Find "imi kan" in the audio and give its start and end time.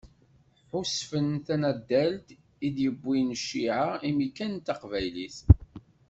4.09-4.53